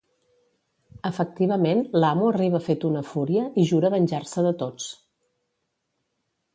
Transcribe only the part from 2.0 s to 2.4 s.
l'amo